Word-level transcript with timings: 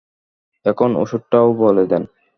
এখন 0.65 0.89
ঔষধটাও 0.95 1.47
বলে 1.53 1.83
দেন। 1.87 2.03